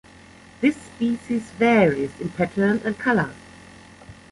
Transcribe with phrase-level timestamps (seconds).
[0.61, 3.29] This species varies in pattern and color.